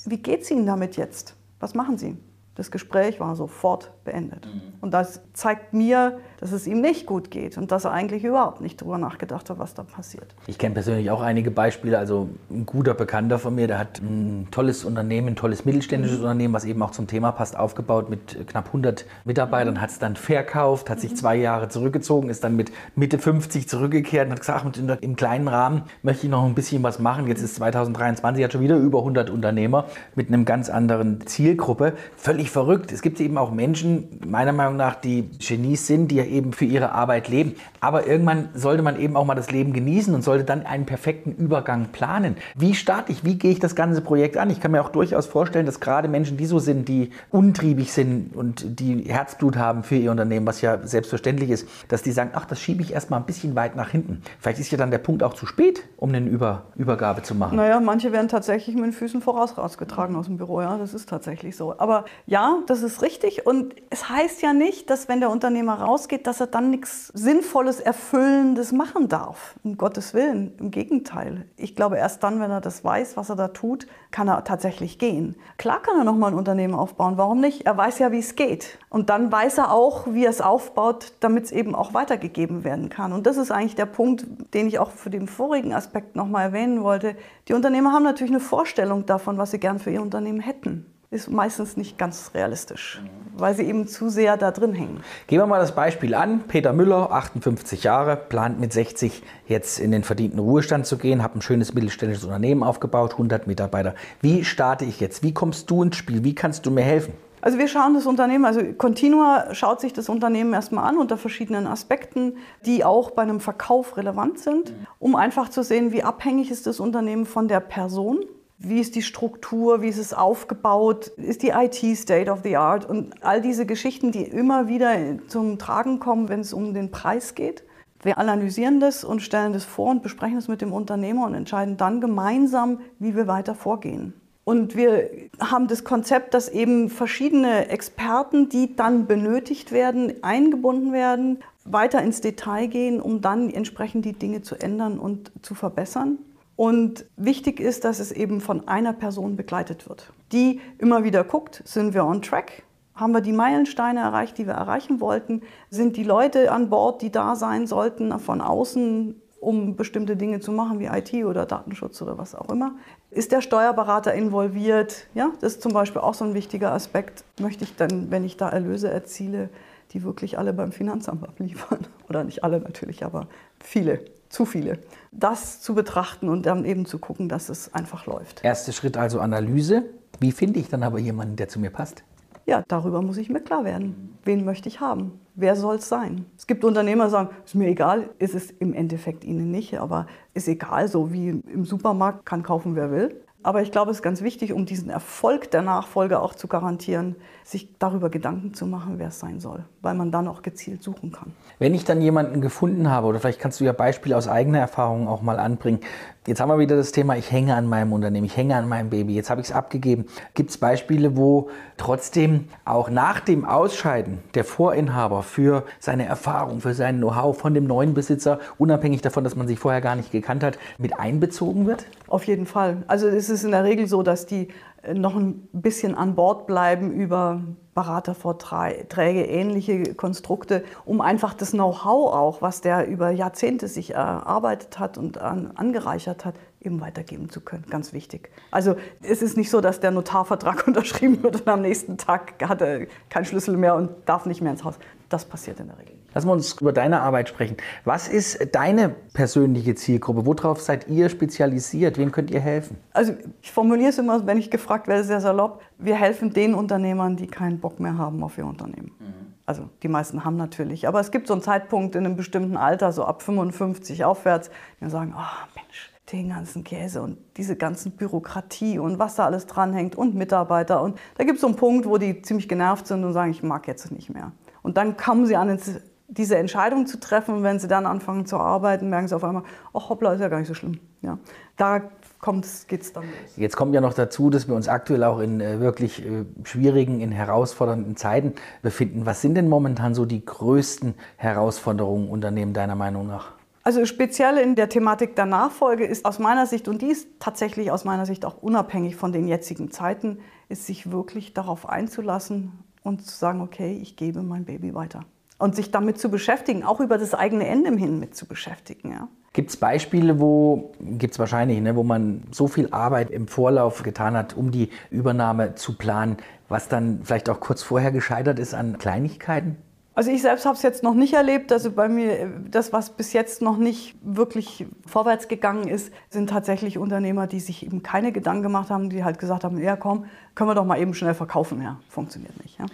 wie 0.06 0.18
geht 0.18 0.42
es 0.42 0.52
Ihnen 0.52 0.66
damit 0.66 0.98
jetzt? 0.98 1.36
Was 1.60 1.74
machen 1.74 1.98
Sie? 1.98 2.18
Das 2.56 2.72
Gespräch 2.72 3.20
war 3.20 3.36
sofort 3.36 3.94
beendet. 4.04 4.46
Mhm. 4.46 4.62
Und 4.82 4.94
das 4.94 5.22
zeigt 5.34 5.74
mir, 5.74 6.20
dass 6.40 6.52
es 6.52 6.66
ihm 6.66 6.82
nicht 6.82 7.06
gut 7.06 7.30
geht 7.30 7.58
und 7.58 7.72
dass 7.72 7.86
er 7.86 7.92
eigentlich 7.92 8.24
überhaupt 8.24 8.62
nicht 8.62 8.82
darüber 8.82 8.98
nachgedacht 8.98 9.50
hat, 9.50 9.60
was 9.60 9.74
da 9.74 9.84
passiert. 9.84 10.36
Ich 10.48 10.58
kenne 10.58 10.74
persönlich 10.74 11.12
auch 11.12 11.22
einige 11.22 11.52
Beispiele. 11.52 11.98
Also 11.98 12.30
ein 12.50 12.66
guter 12.66 12.96
Bekannter 12.96 13.38
von 13.38 13.54
mir, 13.54 13.68
der 13.68 13.78
hat 13.78 14.02
ein 14.02 14.48
tolles 14.50 14.84
Unternehmen, 14.84 15.30
ein 15.30 15.36
tolles 15.36 15.66
mittelständisches 15.66 16.18
mhm. 16.18 16.24
Unternehmen, 16.24 16.54
was 16.54 16.66
eben 16.66 16.82
auch 16.82 16.92
zum 16.92 17.08
Thema 17.08 17.32
passt, 17.32 17.58
aufgebaut 17.58 18.10
mit 18.10 18.48
knapp 18.48 18.68
100 18.68 19.06
Mitarbeitern, 19.24 19.76
mhm. 19.76 19.82
hat 19.82 19.92
es 19.92 20.00
dann 20.00 20.16
verkauft, 20.16 20.90
hat 20.90 21.00
sich 21.00 21.12
mhm. 21.12 21.16
zwei 21.16 21.36
Jahre 21.36 21.70
zurückgezogen, 21.70 22.30
ist 22.30 22.44
dann 22.44 22.56
mit 22.56 22.72
Mitte 22.96 23.20
50 23.20 23.70
zurückgekehrt 23.70 24.26
und 24.26 24.34
hat 24.34 24.40
gesagt, 24.40 24.82
im 25.02 25.16
kleinen 25.16 25.48
Rahmen 25.48 25.84
möchte 26.02 26.26
ich 26.26 26.32
noch 26.32 26.44
ein 26.46 26.56
bisschen 26.56 26.82
was 26.82 26.98
machen. 26.98 27.28
Jetzt 27.28 27.42
ist 27.42 27.56
2023, 27.56 28.44
hat 28.44 28.54
schon 28.54 28.62
wieder 28.62 28.78
über 28.78 29.00
100 29.00 29.30
Unternehmer 29.30 29.86
mit 30.16 30.28
einem 30.28 30.46
ganz 30.46 30.70
anderen 30.70 31.26
Zielgruppe. 31.28 31.94
Völlig 32.16 32.50
verrückt. 32.50 32.92
Es 32.92 33.02
gibt 33.02 33.20
eben 33.20 33.38
auch 33.38 33.52
Menschen, 33.52 33.91
meiner 34.26 34.52
Meinung 34.52 34.76
nach, 34.76 34.96
die 34.96 35.30
Genies 35.40 35.88
sind, 35.88 36.10
die 36.10 36.20
eben 36.20 36.54
für 36.54 36.66
ihre 36.66 36.92
Arbeit 36.92 37.28
leben. 37.28 37.56
Aber 37.80 38.08
irgendwann 38.08 38.50
sollte 38.54 38.84
man 38.84 39.00
eben 39.00 39.16
auch 39.16 39.26
mal 39.26 39.36
das 39.36 39.52
Leben 39.52 39.74
genießen 39.74 40.14
und 40.14 40.24
sollte 40.24 40.44
dann 40.44 40.66
einen 40.66 40.86
perfekten 40.86 41.32
Übergang 41.32 41.88
planen. 41.92 42.36
Wie 42.56 42.76
starte 42.76 43.12
ich? 43.12 43.24
Wie 43.24 43.38
gehe 43.38 43.52
ich 43.52 43.60
das 43.60 43.76
ganze 43.76 44.02
Projekt 44.02 44.38
an? 44.38 44.50
Ich 44.50 44.60
kann 44.60 44.72
mir 44.72 44.82
auch 44.82 44.90
durchaus 44.90 45.26
vorstellen, 45.26 45.66
dass 45.66 45.80
gerade 45.80 46.08
Menschen, 46.08 46.38
die 46.38 46.46
so 46.46 46.60
sind, 46.60 46.88
die 46.88 47.12
untriebig 47.30 47.92
sind 47.92 48.36
und 48.36 48.80
die 48.80 49.04
Herzblut 49.04 49.58
haben 49.58 49.84
für 49.84 49.96
ihr 49.96 50.12
Unternehmen, 50.12 50.46
was 50.46 50.62
ja 50.62 50.86
selbstverständlich 50.86 51.50
ist, 51.50 51.68
dass 51.88 52.04
die 52.04 52.12
sagen, 52.12 52.32
ach, 52.34 52.46
das 52.46 52.60
schiebe 52.60 52.82
ich 52.82 52.94
erstmal 52.94 53.20
ein 53.20 53.26
bisschen 53.26 53.56
weit 53.56 53.76
nach 53.76 53.90
hinten. 53.90 54.22
Vielleicht 54.40 54.60
ist 54.60 54.72
ja 54.72 54.78
dann 54.78 54.92
der 54.92 55.00
Punkt 55.00 55.24
auch 55.24 55.34
zu 55.34 55.46
spät, 55.46 55.84
um 55.98 56.10
eine 56.10 56.28
Über 56.28 56.66
Übergabe 56.76 57.24
zu 57.24 57.36
machen. 57.36 57.58
Naja, 57.58 57.80
manche 57.80 58.12
werden 58.12 58.28
tatsächlich 58.28 58.76
mit 58.76 58.86
den 58.86 58.94
Füßen 58.94 59.22
voraus 59.22 59.58
rausgetragen 59.58 60.16
aus 60.16 60.26
dem 60.26 60.38
Büro. 60.38 60.62
Ja, 60.62 60.78
das 60.78 60.94
ist 60.94 61.10
tatsächlich 61.10 61.56
so. 61.56 61.76
Aber 61.78 62.06
ja, 62.26 62.60
das 62.68 62.84
ist 62.84 63.02
richtig. 63.02 63.46
Und 63.46 63.76
es 63.94 64.08
heißt 64.08 64.42
ja 64.42 64.54
nicht, 64.54 64.90
dass 64.90 65.10
wenn 65.10 65.20
der 65.20 65.30
Unternehmer 65.30 65.74
rausgeht, 65.74 66.26
dass 66.26 66.40
er 66.40 66.48
dann 66.48 66.70
nichts 66.70 67.10
Sinnvolles, 67.10 67.82
Erfüllendes 67.82 68.72
machen 68.72 69.10
darf. 69.10 69.56
Um 69.66 69.78
Gottes 69.78 70.14
Willen. 70.14 70.54
Im 70.60 70.72
Gegenteil. 70.72 71.46
Ich 71.58 71.76
glaube, 71.76 71.98
erst 71.98 72.24
dann, 72.24 72.40
wenn 72.40 72.52
er 72.52 72.62
das 72.62 72.86
weiß, 72.86 73.18
was 73.18 73.30
er 73.30 73.36
da 73.36 73.50
tut, 73.50 73.88
kann 74.10 74.30
er 74.30 74.46
tatsächlich 74.46 74.98
gehen. 74.98 75.36
Klar 75.58 75.82
kann 75.82 75.98
er 75.98 76.06
nochmal 76.06 76.32
ein 76.32 76.38
Unternehmen 76.38 76.74
aufbauen. 76.74 77.18
Warum 77.18 77.42
nicht? 77.42 77.66
Er 77.66 77.76
weiß 77.76 78.00
ja, 78.00 78.14
wie 78.14 78.20
es 78.20 78.36
geht. 78.36 78.80
Und 78.90 79.10
dann 79.10 79.30
weiß 79.30 79.58
er 79.58 79.74
auch, 79.74 80.08
wie 80.08 80.24
er 80.24 80.30
es 80.30 80.40
aufbaut, 80.40 81.12
damit 81.20 81.44
es 81.44 81.52
eben 81.52 81.76
auch 81.76 81.94
weitergegeben 81.94 82.64
werden 82.64 82.88
kann. 82.88 83.12
Und 83.12 83.28
das 83.28 83.36
ist 83.36 83.52
eigentlich 83.52 83.76
der 83.76 83.88
Punkt, 83.88 84.26
den 84.54 84.68
ich 84.68 84.80
auch 84.80 84.92
für 84.92 85.10
den 85.10 85.28
vorigen 85.28 85.74
Aspekt 85.74 86.16
nochmal 86.16 86.46
erwähnen 86.46 86.82
wollte. 86.82 87.18
Die 87.50 87.54
Unternehmer 87.54 87.92
haben 87.92 88.04
natürlich 88.04 88.32
eine 88.32 88.40
Vorstellung 88.40 89.06
davon, 89.06 89.38
was 89.38 89.52
sie 89.52 89.60
gern 89.60 89.80
für 89.80 89.92
ihr 89.92 90.02
Unternehmen 90.02 90.40
hätten 90.40 90.86
ist 91.12 91.30
meistens 91.30 91.76
nicht 91.76 91.98
ganz 91.98 92.32
realistisch, 92.34 93.02
weil 93.42 93.56
sie 93.56 93.64
eben 93.64 93.88
zu 93.88 94.10
sehr 94.10 94.38
da 94.38 94.52
drin 94.52 94.74
hängen. 94.74 95.04
Gehen 95.28 95.40
wir 95.40 95.48
mal 95.48 95.60
das 95.60 95.76
Beispiel 95.76 96.16
an. 96.16 96.42
Peter 96.48 96.74
Müller, 96.74 97.12
58 97.12 97.84
Jahre, 97.84 98.16
plant 98.16 98.60
mit 98.60 98.72
60 98.72 99.24
jetzt 99.48 99.80
in 99.80 99.92
den 99.92 100.04
verdienten 100.04 100.40
Ruhestand 100.40 100.86
zu 100.86 100.98
gehen, 100.98 101.24
hat 101.24 101.36
ein 101.36 101.42
schönes 101.42 101.74
mittelständisches 101.74 102.24
Unternehmen 102.24 102.64
aufgebaut, 102.64 103.14
100 103.14 103.48
Mitarbeiter. 103.48 103.96
Wie 104.22 104.46
starte 104.46 104.86
ich 104.86 105.00
jetzt? 105.00 105.24
Wie 105.24 105.34
kommst 105.34 105.70
du 105.70 105.84
ins 105.84 105.98
Spiel? 105.98 106.24
Wie 106.24 106.36
kannst 106.36 106.66
du 106.66 106.72
mir 106.72 106.84
helfen? 106.84 107.14
Also 107.42 107.58
wir 107.58 107.68
schauen 107.68 107.96
das 107.96 108.06
Unternehmen, 108.06 108.46
also 108.46 108.62
Continua 108.78 109.56
schaut 109.56 109.82
sich 109.82 109.94
das 109.94 110.10
Unternehmen 110.10 110.54
erstmal 110.54 110.88
an 110.88 110.98
unter 110.98 111.18
verschiedenen 111.18 111.66
Aspekten, 111.66 112.38
die 112.68 112.86
auch 112.86 113.12
bei 113.12 113.24
einem 113.24 113.40
Verkauf 113.40 113.98
relevant 113.98 114.38
sind, 114.38 114.74
um 115.00 115.16
einfach 115.16 115.50
zu 115.50 115.64
sehen, 115.64 115.92
wie 115.92 116.04
abhängig 116.04 116.52
ist 116.52 116.68
das 116.68 116.80
Unternehmen 116.80 117.26
von 117.26 117.48
der 117.48 117.60
Person 117.60 118.20
wie 118.64 118.80
ist 118.80 118.96
die 118.96 119.02
Struktur, 119.02 119.82
wie 119.82 119.88
ist 119.88 119.98
es 119.98 120.14
aufgebaut, 120.14 121.08
ist 121.18 121.42
die 121.42 121.50
IT 121.50 121.98
State 121.98 122.32
of 122.32 122.42
the 122.44 122.58
Art 122.58 122.88
und 122.88 123.14
all 123.24 123.42
diese 123.42 123.66
Geschichten, 123.66 124.12
die 124.12 124.24
immer 124.24 124.68
wieder 124.68 124.94
zum 125.28 125.58
Tragen 125.58 126.00
kommen, 126.00 126.30
wenn 126.30 126.42
es 126.42 126.54
um 126.54 126.74
den 126.74 126.92
Preis 126.92 127.34
geht. 127.34 127.64
Wir 128.04 128.18
analysieren 128.18 128.80
das 128.80 129.04
und 129.04 129.22
stellen 129.22 129.54
das 129.54 129.64
vor 129.64 129.92
und 129.92 130.04
besprechen 130.04 130.38
es 130.38 130.48
mit 130.48 130.62
dem 130.62 130.74
Unternehmer 130.74 131.26
und 131.26 131.34
entscheiden 131.34 131.78
dann 131.78 132.02
gemeinsam, 132.02 132.80
wie 133.00 133.16
wir 133.16 133.28
weiter 133.28 133.56
vorgehen. 133.56 134.14
Und 134.44 134.76
wir 134.76 135.10
haben 135.40 135.68
das 135.68 135.84
Konzept, 135.84 136.34
dass 136.34 136.50
eben 136.50 136.90
verschiedene 136.90 137.70
Experten, 137.70 138.50
die 138.50 138.76
dann 138.76 139.06
benötigt 139.06 139.72
werden, 139.72 140.24
eingebunden 140.24 140.94
werden, 140.94 141.40
weiter 141.64 142.02
ins 142.02 142.22
Detail 142.22 142.68
gehen, 142.68 143.02
um 143.02 143.22
dann 143.22 143.50
entsprechend 143.52 144.06
die 144.06 144.14
Dinge 144.14 144.42
zu 144.42 144.56
ändern 144.56 145.00
und 145.00 145.32
zu 145.44 145.54
verbessern. 145.54 146.18
Und 146.62 147.06
wichtig 147.18 147.60
ist, 147.60 147.86
dass 147.86 148.00
es 148.00 148.12
eben 148.12 148.40
von 148.40 148.68
einer 148.68 148.94
Person 148.94 149.36
begleitet 149.36 149.90
wird, 149.90 150.14
die 150.32 150.62
immer 150.78 151.04
wieder 151.04 151.24
guckt, 151.24 151.64
sind 151.66 151.96
wir 151.96 152.06
on 152.06 152.22
track? 152.22 152.62
Haben 152.94 153.14
wir 153.14 153.22
die 153.22 153.32
Meilensteine 153.32 154.02
erreicht, 154.02 154.38
die 154.38 154.46
wir 154.46 154.54
erreichen 154.54 155.02
wollten? 155.02 155.42
Sind 155.72 155.98
die 155.98 156.04
Leute 156.04 156.52
an 156.52 156.70
Bord, 156.70 157.02
die 157.02 157.12
da 157.12 157.36
sein 157.36 157.66
sollten, 157.66 158.20
von 158.20 158.42
außen, 158.42 159.20
um 159.40 159.76
bestimmte 159.76 160.16
Dinge 160.16 160.40
zu 160.40 160.52
machen, 160.52 160.80
wie 160.80 160.86
IT 160.86 161.26
oder 161.26 161.48
Datenschutz 161.48 162.00
oder 162.04 162.20
was 162.20 162.36
auch 162.36 162.50
immer? 162.52 162.76
Ist 163.10 163.32
der 163.32 163.42
Steuerberater 163.42 164.14
involviert? 164.14 165.08
Ja, 165.16 165.32
das 165.42 165.54
ist 165.54 165.64
zum 165.64 165.74
Beispiel 165.74 166.02
auch 166.02 166.14
so 166.14 166.26
ein 166.26 166.36
wichtiger 166.36 166.74
Aspekt. 166.74 167.24
Möchte 167.40 167.64
ich 167.64 167.76
dann, 167.76 168.12
wenn 168.12 168.24
ich 168.24 168.38
da 168.38 168.48
Erlöse 168.50 168.92
erziele, 168.92 169.50
die 169.94 170.04
wirklich 170.04 170.38
alle 170.38 170.54
beim 170.54 170.72
Finanzamt 170.72 171.28
abliefern? 171.28 171.88
Oder 172.08 172.24
nicht 172.24 172.44
alle 172.44 172.60
natürlich, 172.60 173.04
aber 173.04 173.26
viele 173.60 174.06
zu 174.32 174.46
viele. 174.46 174.80
Das 175.12 175.62
zu 175.62 175.76
betrachten 175.76 176.30
und 176.30 176.46
dann 176.46 176.66
eben 176.66 176.86
zu 176.86 176.98
gucken, 176.98 177.30
dass 177.30 177.50
es 177.50 177.74
einfach 177.74 178.06
läuft. 178.06 178.44
Erster 178.44 178.72
Schritt 178.72 178.98
also 178.98 179.20
Analyse. 179.20 179.84
Wie 180.20 180.32
finde 180.32 180.60
ich 180.60 180.70
dann 180.70 180.84
aber 180.84 181.00
jemanden, 181.00 181.36
der 181.36 181.50
zu 181.50 181.60
mir 181.60 181.70
passt? 181.70 182.04
Ja, 182.46 182.64
darüber 182.68 183.02
muss 183.02 183.18
ich 183.18 183.30
mir 183.30 183.42
klar 183.42 183.64
werden. 183.66 184.18
Wen 184.24 184.46
möchte 184.46 184.68
ich 184.68 184.80
haben? 184.80 185.20
Wer 185.36 185.56
soll 185.56 185.76
es 185.76 185.88
sein? 185.88 186.26
Es 186.38 186.48
gibt 186.48 186.64
Unternehmer, 186.66 187.06
die 187.06 187.12
sagen, 187.12 187.30
ist 187.46 187.56
mir 187.56 187.68
egal, 187.68 188.10
ist 188.20 188.36
es 188.36 188.52
im 188.52 188.74
Endeffekt 188.74 189.24
ihnen 189.24 189.52
nicht, 189.52 189.80
aber 189.80 190.08
ist 190.34 190.48
egal, 190.48 190.88
so 190.88 191.14
wie 191.14 191.30
im 191.30 191.66
Supermarkt 191.66 192.26
kann 192.26 192.44
kaufen, 192.44 192.76
wer 192.76 192.92
will. 192.92 193.22
Aber 193.44 193.62
ich 193.62 193.72
glaube, 193.72 193.90
es 193.90 193.98
ist 193.98 194.04
ganz 194.04 194.22
wichtig, 194.22 194.54
um 194.54 194.66
diesen 194.66 194.90
Erfolg 194.90 195.50
der 195.50 195.64
Nachfolge 195.64 196.20
auch 196.20 196.36
zu 196.36 196.48
garantieren, 196.48 197.16
sich 197.44 197.70
darüber 197.80 198.10
Gedanken 198.10 198.54
zu 198.54 198.68
machen, 198.68 198.94
wer 198.98 199.08
es 199.08 199.20
sein 199.20 199.40
soll, 199.40 199.66
weil 199.82 199.96
man 199.96 200.12
dann 200.12 200.28
auch 200.28 200.44
gezielt 200.44 200.84
suchen 200.84 201.12
kann. 201.12 201.34
Wenn 201.58 201.74
ich 201.74 201.84
dann 201.84 202.02
jemanden 202.02 202.42
gefunden 202.42 202.90
habe, 202.92 203.08
oder 203.08 203.20
vielleicht 203.20 203.40
kannst 203.40 203.60
du 203.60 203.64
ja 203.64 203.72
Beispiele 203.72 204.16
aus 204.16 204.28
eigener 204.28 204.60
Erfahrung 204.60 205.08
auch 205.08 205.24
mal 205.24 205.40
anbringen. 205.40 205.80
Jetzt 206.28 206.40
haben 206.40 206.50
wir 206.50 206.60
wieder 206.60 206.76
das 206.76 206.92
Thema, 206.92 207.18
ich 207.18 207.32
hänge 207.32 207.56
an 207.56 207.66
meinem 207.66 207.94
Unternehmen, 207.94 208.28
ich 208.28 208.38
hänge 208.38 208.56
an 208.56 208.70
meinem 208.70 208.92
Baby, 208.92 209.16
jetzt 209.16 209.32
habe 209.32 209.42
ich 209.42 209.48
es 209.48 209.54
abgegeben. 209.54 210.06
Gibt 210.36 210.52
es 210.52 210.60
Beispiele, 210.60 211.18
wo 211.18 211.50
trotzdem 211.78 212.46
auch 212.64 212.92
nach 212.92 213.22
dem 213.22 213.44
Ausscheiden 213.44 214.20
der 214.36 214.44
Vorinhaber 214.44 215.24
für 215.24 215.64
seine 215.80 216.06
Erfahrung, 216.06 216.62
für 216.62 216.76
sein 216.76 216.98
Know-how 216.98 217.36
von 217.36 217.56
dem 217.56 217.66
neuen 217.66 217.96
Besitzer, 217.96 218.40
unabhängig 218.60 219.02
davon, 219.02 219.24
dass 219.24 219.36
man 219.36 219.48
sich 219.48 219.58
vorher 219.58 219.82
gar 219.82 219.96
nicht 219.96 220.12
gekannt 220.12 220.44
hat, 220.44 220.60
mit 220.78 221.00
einbezogen 221.00 221.66
wird? 221.66 221.88
Auf 222.08 222.26
jeden 222.26 222.46
Fall. 222.46 222.84
Also 222.86 223.08
es 223.08 223.31
ist 223.32 223.44
in 223.44 223.52
der 223.52 223.64
Regel 223.64 223.88
so, 223.88 224.04
dass 224.04 224.26
die 224.26 224.50
äh, 224.84 224.94
noch 224.94 225.16
ein 225.16 225.48
bisschen 225.52 225.96
an 225.96 226.16
Bord 226.16 226.48
bleiben 226.48 226.92
über 226.92 227.42
Beratervorträge, 227.74 229.26
ähnliche 229.26 229.96
Konstrukte, 229.96 230.64
um 230.86 231.00
einfach 231.00 231.34
das 231.34 231.52
Know-how 231.52 232.14
auch, 232.14 232.42
was 232.42 232.62
der 232.62 232.88
über 232.88 233.12
Jahrzehnte 233.12 233.68
sich 233.68 233.96
erarbeitet 233.96 234.78
hat 234.78 234.98
und 234.98 235.18
an, 235.20 235.52
angereichert 235.56 236.26
hat, 236.26 236.36
eben 236.60 236.82
weitergeben 236.82 237.30
zu 237.30 237.40
können. 237.42 237.66
Ganz 237.70 237.94
wichtig. 237.94 238.30
Also 238.52 238.76
es 239.02 239.22
ist 239.22 239.38
nicht 239.38 239.50
so, 239.50 239.62
dass 239.62 239.80
der 239.80 239.92
Notarvertrag 239.92 240.68
unterschrieben 240.68 241.24
wird 241.24 241.42
und 241.42 241.48
am 241.48 241.62
nächsten 241.62 241.98
Tag 241.98 242.34
hat 242.48 242.62
er 242.62 242.88
keinen 243.10 243.26
Schlüssel 243.26 243.56
mehr 243.56 243.76
und 243.76 243.90
darf 244.06 244.26
nicht 244.26 244.42
mehr 244.42 244.52
ins 244.52 244.64
Haus. 244.64 244.76
Das 245.10 245.26
passiert 245.26 245.60
in 245.60 245.68
der 245.68 245.78
Regel. 245.78 246.01
Lass 246.14 246.26
uns 246.26 246.60
über 246.60 246.74
deine 246.74 247.02
Arbeit 247.02 247.30
sprechen. 247.30 247.58
Was 247.86 248.08
ist 248.08 248.54
deine 248.54 248.90
persönliche 249.14 249.76
Zielgruppe? 249.76 250.26
Worauf 250.26 250.62
seid 250.62 250.90
ihr 250.90 251.10
spezialisiert? 251.10 251.98
Wem 251.98 252.12
könnt 252.12 252.32
ihr 252.32 252.42
helfen? 252.42 252.78
Also 252.94 253.14
ich 253.42 253.52
formuliere 253.52 253.90
es 253.90 253.98
immer, 253.98 254.26
wenn 254.28 254.38
ich 254.38 254.52
gefragt 254.52 254.88
werde, 254.88 255.04
sehr 255.04 255.22
salopp. 255.22 255.62
Wir 255.78 255.96
helfen 255.96 256.34
den 256.34 256.54
Unternehmern, 256.54 257.16
die 257.16 257.28
keinen 257.28 257.60
Bock 257.60 257.80
mehr 257.80 257.98
haben 257.98 258.24
auf 258.24 258.38
ihr 258.38 258.46
Unternehmen. 258.46 258.92
Mhm. 259.00 259.34
Also 259.46 259.70
die 259.84 259.88
meisten 259.88 260.26
haben 260.26 260.38
natürlich. 260.38 260.88
Aber 260.88 261.00
es 261.00 261.12
gibt 261.12 261.28
so 261.28 261.34
einen 261.34 261.42
Zeitpunkt 261.42 261.96
in 261.96 262.06
einem 262.06 262.16
bestimmten 262.16 262.58
Alter, 262.58 262.92
so 262.92 263.06
ab 263.06 263.22
55 263.22 264.04
aufwärts, 264.04 264.52
die 264.82 264.90
sagen, 264.90 265.14
oh 265.16 265.48
Mensch, 265.56 265.92
den 266.12 266.30
ganzen 266.30 266.64
Käse 266.64 267.02
und 267.02 267.18
diese 267.38 267.56
ganzen 267.56 267.94
Bürokratie 267.94 268.80
und 268.80 269.00
was 269.00 269.16
da 269.16 269.26
alles 269.26 269.48
dranhängt 269.48 269.96
und 269.96 270.16
Mitarbeiter. 270.16 270.82
Und 270.82 271.00
da 271.18 271.24
gibt 271.24 271.36
es 271.36 271.42
so 271.42 271.48
einen 271.48 271.56
Punkt, 271.56 271.86
wo 271.86 271.98
die 271.98 272.22
ziemlich 272.22 272.50
genervt 272.50 272.88
sind 272.88 273.04
und 273.04 273.14
sagen, 273.14 273.32
ich 273.32 273.44
mag 273.44 273.68
jetzt 273.68 273.92
nicht 273.92 274.10
mehr. 274.10 274.34
Und 274.62 274.78
dann 274.78 274.98
kommen 274.98 275.26
sie 275.26 275.36
an 275.36 275.50
ins 275.50 275.82
diese 276.12 276.38
Entscheidung 276.38 276.86
zu 276.86 277.00
treffen. 277.00 277.36
Und 277.36 277.44
wenn 277.44 277.60
sie 277.60 277.68
dann 277.68 277.86
anfangen 277.86 278.26
zu 278.26 278.38
arbeiten, 278.38 278.90
merken 278.90 279.08
sie 279.08 279.16
auf 279.16 279.24
einmal, 279.24 279.44
ach 279.74 279.90
hoppla, 279.90 280.14
ist 280.14 280.22
ja 280.22 280.28
gar 280.28 280.40
nicht 280.40 280.48
so 280.48 280.54
schlimm. 280.54 280.80
Ja, 281.02 281.18
da 281.58 281.80
geht 281.80 282.82
es 282.82 282.94
dann 282.94 283.04
los. 283.04 283.36
Jetzt 283.36 283.58
kommt 283.58 283.74
ja 283.74 283.82
noch 283.82 283.96
dazu, 283.96 284.30
dass 284.30 284.48
wir 284.48 284.54
uns 284.54 284.68
aktuell 284.68 285.04
auch 285.04 285.20
in 285.20 285.42
äh, 285.42 285.60
wirklich 285.60 286.06
äh, 286.06 286.26
schwierigen, 286.44 287.00
in 287.00 287.12
herausfordernden 287.12 287.96
Zeiten 287.96 288.34
befinden. 288.62 289.08
Was 289.08 289.22
sind 289.22 289.34
denn 289.36 289.50
momentan 289.50 289.96
so 289.96 290.06
die 290.06 290.24
größten 290.24 290.94
Herausforderungen 291.18 292.10
Unternehmen 292.10 292.54
deiner 292.54 292.76
Meinung 292.76 293.08
nach? 293.08 293.32
Also 293.64 293.86
speziell 293.86 294.38
in 294.38 294.56
der 294.56 294.70
Thematik 294.70 295.16
der 295.16 295.26
Nachfolge 295.26 295.86
ist 295.86 296.06
aus 296.06 296.20
meiner 296.20 296.46
Sicht, 296.46 296.68
und 296.68 296.82
die 296.82 296.92
ist 296.92 297.08
tatsächlich 297.20 297.72
aus 297.72 297.86
meiner 297.86 298.06
Sicht 298.06 298.26
auch 298.26 298.42
unabhängig 298.42 298.96
von 298.96 299.12
den 299.12 299.28
jetzigen 299.28 299.72
Zeiten, 299.72 300.20
ist 300.50 300.66
sich 300.68 300.92
wirklich 300.92 301.34
darauf 301.34 301.70
einzulassen, 301.70 302.52
und 302.84 303.06
zu 303.06 303.16
sagen, 303.16 303.42
okay, 303.42 303.78
ich 303.82 303.96
gebe 303.96 304.24
mein 304.24 304.46
Baby 304.46 304.74
weiter. 304.74 305.06
Und 305.42 305.56
sich 305.56 305.72
damit 305.72 306.00
zu 306.00 306.12
beschäftigen, 306.12 306.64
auch 306.64 306.80
über 306.80 307.00
das 307.00 307.16
eigene 307.16 307.48
Ende 307.48 307.76
hin 307.76 308.00
mit 308.00 308.16
zu 308.16 308.28
beschäftigen. 308.28 308.92
Ja. 308.92 309.08
Gibt 309.34 309.50
es 309.50 309.58
Beispiele, 309.58 310.20
wo, 310.20 310.72
gibt 310.80 311.14
es 311.14 311.20
wahrscheinlich, 311.20 311.60
ne, 311.62 311.76
wo 311.76 311.84
man 311.84 312.24
so 312.32 312.48
viel 312.48 312.70
Arbeit 312.72 313.10
im 313.10 313.28
Vorlauf 313.28 313.82
getan 313.82 314.16
hat, 314.16 314.38
um 314.38 314.52
die 314.52 314.70
Übernahme 314.92 315.56
zu 315.56 315.78
planen, 315.78 316.18
was 316.48 316.68
dann 316.68 317.00
vielleicht 317.04 317.28
auch 317.30 317.40
kurz 317.40 317.64
vorher 317.64 317.92
gescheitert 317.92 318.38
ist 318.38 318.54
an 318.54 318.78
Kleinigkeiten? 318.78 319.58
Also 319.94 320.10
ich 320.10 320.22
selbst 320.22 320.46
habe 320.46 320.56
es 320.56 320.62
jetzt 320.62 320.84
noch 320.84 320.94
nicht 320.94 321.14
erlebt. 321.14 321.52
Also 321.52 321.72
bei 321.72 321.90
mir, 321.90 322.32
das, 322.50 322.72
was 322.72 322.92
bis 322.92 323.12
jetzt 323.14 323.42
noch 323.42 323.58
nicht 323.58 323.96
wirklich 324.04 324.66
vorwärts 324.86 325.28
gegangen 325.28 325.68
ist, 325.68 325.92
sind 326.10 326.30
tatsächlich 326.30 326.78
Unternehmer, 326.78 327.28
die 327.28 327.40
sich 327.40 327.66
eben 327.66 327.84
keine 327.84 328.12
Gedanken 328.12 328.44
gemacht 328.44 328.70
haben, 328.70 328.90
die 328.90 329.04
halt 329.04 329.20
gesagt 329.20 329.44
haben, 329.44 329.58
ja 329.58 329.76
komm, 329.76 330.06
können 330.34 330.50
wir 330.50 330.56
doch 330.56 330.66
mal 330.66 330.80
eben 330.80 330.94
schnell 330.94 331.14
verkaufen. 331.14 331.62
Ja, 331.62 331.80
funktioniert 331.90 332.40
nicht. 332.42 332.58
Ja. 332.58 332.66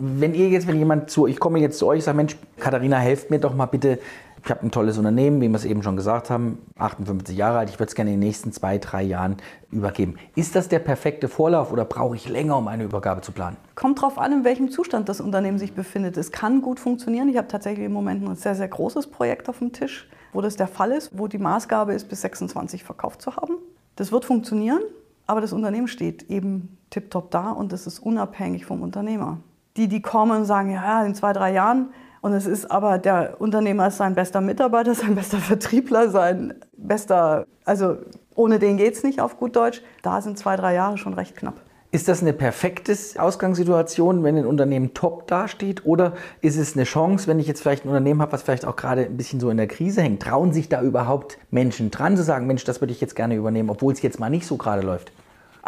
Wenn 0.00 0.34
ihr 0.34 0.48
jetzt, 0.48 0.66
wenn 0.66 0.78
jemand 0.78 1.10
zu, 1.10 1.26
ich 1.26 1.40
komme 1.40 1.58
jetzt 1.58 1.78
zu 1.78 1.86
euch, 1.86 1.98
ich 1.98 2.04
sage, 2.04 2.16
Mensch, 2.16 2.36
Katharina, 2.58 2.98
helft 2.98 3.30
mir 3.30 3.40
doch 3.40 3.54
mal 3.54 3.66
bitte, 3.66 3.98
ich 4.44 4.50
habe 4.50 4.62
ein 4.62 4.70
tolles 4.70 4.96
Unternehmen, 4.98 5.40
wie 5.40 5.48
wir 5.48 5.56
es 5.56 5.64
eben 5.64 5.82
schon 5.82 5.96
gesagt 5.96 6.30
haben, 6.30 6.58
58 6.78 7.36
Jahre 7.36 7.58
alt, 7.58 7.70
ich 7.70 7.78
würde 7.78 7.88
es 7.88 7.94
gerne 7.94 8.12
in 8.12 8.20
den 8.20 8.26
nächsten 8.26 8.52
zwei, 8.52 8.78
drei 8.78 9.02
Jahren 9.02 9.36
übergeben. 9.70 10.14
Ist 10.36 10.54
das 10.54 10.68
der 10.68 10.78
perfekte 10.78 11.28
Vorlauf 11.28 11.72
oder 11.72 11.84
brauche 11.84 12.14
ich 12.14 12.28
länger, 12.28 12.56
um 12.56 12.68
eine 12.68 12.84
Übergabe 12.84 13.20
zu 13.20 13.32
planen? 13.32 13.56
Kommt 13.74 13.98
darauf 13.98 14.18
an, 14.18 14.32
in 14.32 14.44
welchem 14.44 14.70
Zustand 14.70 15.08
das 15.08 15.20
Unternehmen 15.20 15.58
sich 15.58 15.74
befindet. 15.74 16.16
Es 16.16 16.30
kann 16.30 16.62
gut 16.62 16.78
funktionieren. 16.78 17.28
Ich 17.28 17.36
habe 17.36 17.48
tatsächlich 17.48 17.86
im 17.86 17.92
Moment 17.92 18.26
ein 18.26 18.36
sehr, 18.36 18.54
sehr 18.54 18.68
großes 18.68 19.08
Projekt 19.08 19.48
auf 19.48 19.58
dem 19.58 19.72
Tisch, 19.72 20.08
wo 20.32 20.40
das 20.40 20.56
der 20.56 20.68
Fall 20.68 20.92
ist, 20.92 21.18
wo 21.18 21.26
die 21.26 21.38
Maßgabe 21.38 21.92
ist, 21.92 22.08
bis 22.08 22.22
26 22.22 22.84
verkauft 22.84 23.20
zu 23.20 23.36
haben. 23.36 23.56
Das 23.96 24.12
wird 24.12 24.24
funktionieren, 24.24 24.80
aber 25.26 25.40
das 25.40 25.52
Unternehmen 25.52 25.88
steht 25.88 26.30
eben 26.30 26.78
tiptop 26.90 27.30
da 27.30 27.50
und 27.50 27.72
das 27.72 27.86
ist 27.86 27.98
unabhängig 27.98 28.64
vom 28.64 28.82
Unternehmer. 28.82 29.38
Die, 29.78 29.88
die 29.88 30.02
kommen 30.02 30.40
und 30.40 30.44
sagen, 30.44 30.70
ja, 30.70 31.04
in 31.04 31.14
zwei, 31.14 31.32
drei 31.32 31.52
Jahren, 31.52 31.90
und 32.20 32.32
es 32.32 32.46
ist 32.46 32.70
aber, 32.70 32.98
der 32.98 33.40
Unternehmer 33.40 33.88
ist 33.88 33.96
sein 33.96 34.14
bester 34.14 34.40
Mitarbeiter, 34.40 34.94
sein 34.96 35.14
bester 35.14 35.38
Vertriebler, 35.38 36.10
sein 36.10 36.54
bester, 36.76 37.46
also 37.64 37.96
ohne 38.34 38.58
den 38.58 38.76
geht 38.76 38.94
es 38.94 39.02
nicht 39.02 39.20
auf 39.20 39.38
gut 39.38 39.56
Deutsch. 39.56 39.82
Da 40.02 40.20
sind 40.20 40.38
zwei, 40.38 40.56
drei 40.56 40.74
Jahre 40.74 40.98
schon 40.98 41.14
recht 41.14 41.36
knapp. 41.36 41.54
Ist 41.90 42.06
das 42.06 42.20
eine 42.20 42.34
perfekte 42.34 42.94
Ausgangssituation, 43.16 44.22
wenn 44.22 44.36
ein 44.36 44.44
Unternehmen 44.44 44.92
top 44.92 45.26
dasteht? 45.26 45.86
Oder 45.86 46.12
ist 46.42 46.58
es 46.58 46.76
eine 46.76 46.84
Chance, 46.84 47.26
wenn 47.26 47.38
ich 47.38 47.46
jetzt 47.46 47.62
vielleicht 47.62 47.86
ein 47.86 47.88
Unternehmen 47.88 48.20
habe, 48.20 48.32
was 48.32 48.42
vielleicht 48.42 48.66
auch 48.66 48.76
gerade 48.76 49.06
ein 49.06 49.16
bisschen 49.16 49.40
so 49.40 49.48
in 49.48 49.56
der 49.56 49.68
Krise 49.68 50.02
hängt? 50.02 50.20
Trauen 50.20 50.52
sich 50.52 50.68
da 50.68 50.82
überhaupt 50.82 51.38
Menschen 51.50 51.90
dran 51.90 52.16
zu 52.16 52.22
sagen, 52.22 52.46
Mensch, 52.46 52.64
das 52.64 52.82
würde 52.82 52.92
ich 52.92 53.00
jetzt 53.00 53.16
gerne 53.16 53.36
übernehmen, 53.36 53.70
obwohl 53.70 53.94
es 53.94 54.02
jetzt 54.02 54.20
mal 54.20 54.28
nicht 54.28 54.46
so 54.46 54.58
gerade 54.58 54.82
läuft? 54.82 55.12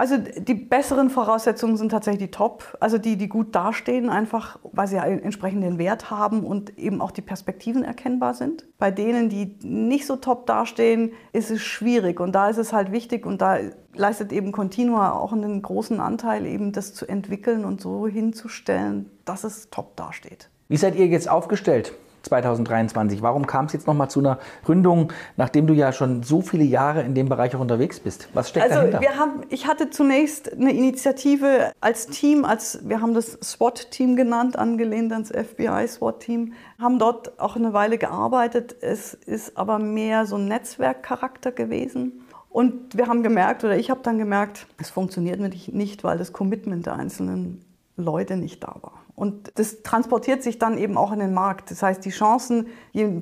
Also 0.01 0.17
die 0.17 0.55
besseren 0.55 1.11
Voraussetzungen 1.11 1.77
sind 1.77 1.91
tatsächlich 1.91 2.31
die 2.31 2.31
Top, 2.31 2.75
also 2.81 2.97
die, 2.97 3.19
die 3.19 3.29
gut 3.29 3.55
dastehen, 3.55 4.09
einfach 4.09 4.59
weil 4.73 4.87
sie 4.87 4.99
einen 4.99 5.23
entsprechenden 5.23 5.77
Wert 5.77 6.11
haben 6.11 6.43
und 6.43 6.79
eben 6.79 7.03
auch 7.03 7.11
die 7.11 7.21
Perspektiven 7.21 7.85
erkennbar 7.85 8.33
sind. 8.33 8.65
Bei 8.79 8.91
denen, 8.91 9.29
die 9.29 9.59
nicht 9.63 10.07
so 10.07 10.17
top 10.17 10.47
dastehen, 10.47 11.13
ist 11.35 11.51
es 11.51 11.61
schwierig 11.61 12.19
und 12.19 12.33
da 12.33 12.49
ist 12.49 12.57
es 12.57 12.73
halt 12.73 12.93
wichtig 12.93 13.27
und 13.27 13.43
da 13.43 13.59
leistet 13.95 14.33
eben 14.33 14.53
Continua 14.53 15.13
auch 15.13 15.35
einen 15.35 15.61
großen 15.61 16.01
Anteil, 16.01 16.47
eben 16.47 16.73
das 16.73 16.95
zu 16.95 17.07
entwickeln 17.07 17.67
und 17.67 17.83
so 17.83 18.09
hinzustellen, 18.09 19.11
dass 19.27 19.45
es 19.45 19.69
top 19.69 19.97
dasteht. 19.97 20.49
Wie 20.69 20.79
seid 20.79 20.97
ihr 20.97 21.09
jetzt 21.09 21.29
aufgestellt? 21.29 21.93
2023. 22.23 23.23
Warum 23.23 23.47
kam 23.47 23.67
es 23.67 23.73
jetzt 23.73 23.87
nochmal 23.87 24.11
zu 24.11 24.21
einer 24.21 24.39
Gründung, 24.65 25.13
nachdem 25.37 25.67
du 25.67 25.75
ja 25.75 25.93
schon 25.93 26.23
so 26.23 26.43
viele 26.43 26.65
Jahre 26.65 27.03
in 27.03 27.15
dem 27.15 27.29
Bereich 27.29 27.55
auch 27.57 27.61
unterwegs 27.61 28.01
bist? 28.01 28.29
Was 28.35 28.51
steckt 28.51 28.67
also 28.67 28.77
dahinter? 28.77 29.01
Wir 29.01 29.17
haben, 29.17 29.43
ich 29.49 29.67
hatte 29.67 29.91
zunächst 29.91 30.53
eine 30.53 30.73
Initiative 30.73 31.73
als 31.81 32.07
Team, 32.07 32.45
als 32.45 32.81
wir 32.89 33.01
haben 33.01 33.15
das 33.15 33.39
SWAT-Team 33.43 34.17
genannt, 34.17 34.59
angelehnt 34.59 35.13
ans 35.13 35.31
FBI-SWAT-Team, 35.31 36.53
haben 36.79 36.99
dort 36.99 37.39
auch 37.41 37.57
eine 37.57 37.73
Weile 37.73 37.99
gearbeitet. 37.99 38.77
Es 38.81 39.15
ist 39.15 39.57
aber 39.57 39.79
mehr 39.79 40.27
so 40.27 40.37
ein 40.37 40.47
Netzwerkcharakter 40.47 41.53
gewesen. 41.53 42.23
Und 42.51 42.97
wir 42.97 43.07
haben 43.07 43.23
gemerkt, 43.23 43.63
oder 43.63 43.77
ich 43.77 43.91
habe 43.91 44.01
dann 44.03 44.19
gemerkt, 44.19 44.67
es 44.79 44.91
funktioniert 44.91 45.41
nicht, 45.41 46.05
weil 46.05 46.19
das 46.19 46.33
Commitment 46.33 46.85
der 46.85 46.97
einzelnen 46.97 47.65
Leute 47.97 48.37
nicht 48.37 48.63
da 48.65 48.75
war. 48.81 48.95
Und 49.21 49.53
das 49.57 49.83
transportiert 49.83 50.43
sich 50.43 50.59
dann 50.59 50.79
eben 50.79 50.97
auch 50.97 51.13
in 51.13 51.19
den 51.19 51.35
Markt. 51.35 51.71
Das 51.71 51.83
heißt, 51.83 52.03
die 52.07 52.09
Chancen, 52.09 52.69